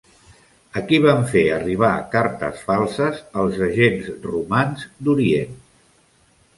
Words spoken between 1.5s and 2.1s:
arribar